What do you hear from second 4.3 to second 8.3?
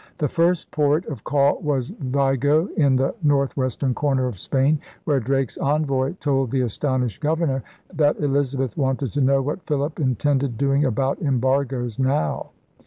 Spain, where Drake's envoy told the astonished governor that